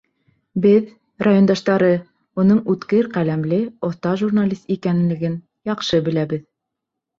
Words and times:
Беҙ, 0.61 0.85
райондаштары, 1.27 1.89
уның 2.45 2.63
үткер 2.75 3.11
ҡәләмле, 3.19 3.61
оҫта 3.91 4.17
журналист 4.25 4.75
икәнлеген 4.79 5.39
яҡшы 5.75 6.05
беләбеҙ. 6.11 6.45